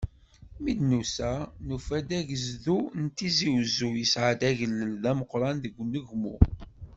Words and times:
Mi 0.61 0.71
d-nusa, 0.77 1.31
nufa-d 1.67 2.09
agezdu 2.19 2.77
n 3.01 3.03
Tizi 3.15 3.47
Uzzu, 3.61 3.89
yesɛa 3.99 4.33
agellel 4.49 4.93
d 5.03 5.05
ameqqran 5.11 5.57
deg 5.59 5.75
unegmu. 5.83 6.35